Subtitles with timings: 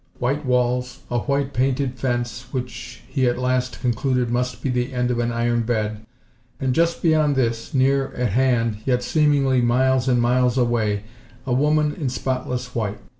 [0.17, 5.11] White walls, a white painted fence, which he at last concluded must be the end
[5.11, 6.03] of an iron bed,
[6.59, 11.03] and just beyond this, near at hand yet seemingly miles and miles away,
[11.45, 12.97] a woman in spotless white.